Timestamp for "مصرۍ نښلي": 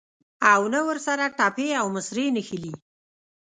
1.95-2.73